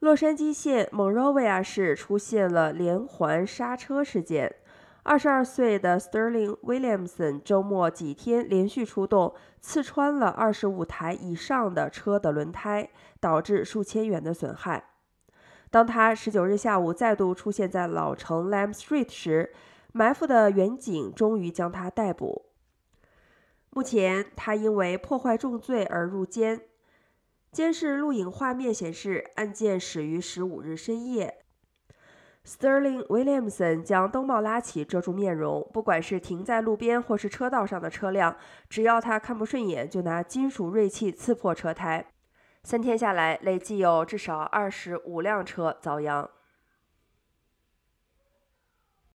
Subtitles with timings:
[0.00, 4.54] 洛杉矶县蒙罗维亚市出现了连环刹车事件。
[5.02, 14.84] 二十二岁的 Sterling Williamson 周末几天连续出动，刺穿了二十五台以上的车的轮胎，导致数千元的损害。
[15.68, 19.52] 当他十九日下午再度出现在老城 Lamb Street 时，
[19.92, 22.46] 埋伏的远警终于将他逮捕。
[23.70, 26.60] 目前，他因为破坏重罪而入监。
[27.50, 31.44] 监视录影画面显示，案件始于十五日深夜。
[32.46, 38.36] Sterling Williamson 将兜帽拉起遮住面容，不管是停在路边或是车道上的车辆，
[38.68, 42.06] 只要他看不顺眼，就拿金属锐器刺破车胎。
[42.62, 46.30] 三天下来，累计有至少二十五辆车遭殃。